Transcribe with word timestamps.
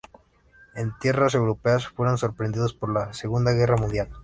En 0.73 0.95
tierras 0.99 1.35
europeas 1.35 1.87
fueron 1.89 2.17
sorprendidos 2.17 2.73
por 2.73 2.89
la 2.91 3.13
Segunda 3.13 3.51
Guerra 3.51 3.77
Mundial. 3.77 4.09